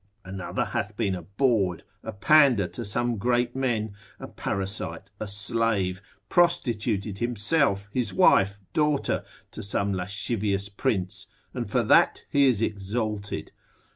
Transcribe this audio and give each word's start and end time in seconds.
Another 0.25 0.65
hath 0.65 0.97
been 0.97 1.13
a 1.13 1.21
bawd, 1.21 1.83
a 2.01 2.11
pander 2.11 2.67
to 2.69 2.83
some 2.83 3.17
great 3.19 3.55
men, 3.55 3.93
a 4.19 4.27
parasite, 4.27 5.11
a 5.19 5.27
slave, 5.27 6.01
prostituted 6.27 7.19
himself, 7.19 7.87
his 7.93 8.11
wife, 8.11 8.59
daughter, 8.73 9.23
to 9.51 9.61
some 9.61 9.93
lascivious 9.93 10.69
prince, 10.69 11.27
and 11.53 11.69
for 11.69 11.83
that 11.83 12.25
he 12.31 12.45
is 12.47 12.63
exalted. 12.63 13.51